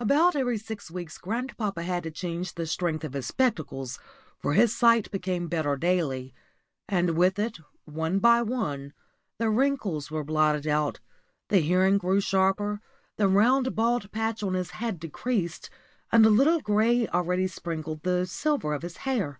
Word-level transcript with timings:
About 0.00 0.34
every 0.34 0.58
six 0.58 0.90
weeks 0.90 1.18
grandpapa 1.18 1.84
had 1.84 2.02
to 2.02 2.10
change 2.10 2.54
the 2.56 2.66
strength 2.66 3.04
of 3.04 3.12
his 3.12 3.26
spectacles, 3.26 4.00
for 4.36 4.54
his 4.54 4.74
sight 4.76 5.08
became 5.12 5.46
better 5.46 5.76
daily; 5.76 6.34
and 6.88 7.16
with 7.16 7.38
it, 7.38 7.58
one 7.84 8.18
by 8.18 8.42
one, 8.42 8.92
the 9.38 9.48
wrinkles 9.48 10.10
were 10.10 10.24
blotted 10.24 10.66
out, 10.66 10.98
the 11.48 11.58
hearing 11.58 11.96
grew 11.96 12.20
sharper, 12.20 12.80
the 13.18 13.28
round, 13.28 13.76
bald 13.76 14.10
patch 14.10 14.42
on 14.42 14.54
his 14.54 14.70
head 14.72 14.98
decreased, 14.98 15.70
and 16.10 16.26
a 16.26 16.28
little 16.28 16.60
grey 16.60 17.06
already 17.06 17.46
sprinkled 17.46 18.02
the 18.02 18.26
silver 18.26 18.74
of 18.74 18.82
his 18.82 18.96
hair. 18.96 19.38